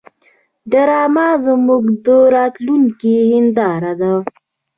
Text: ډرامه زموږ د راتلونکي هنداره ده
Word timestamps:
ډرامه 0.71 1.27
زموږ 1.45 1.83
د 2.05 2.07
راتلونکي 2.35 3.13
هنداره 3.31 3.93
ده 4.01 4.13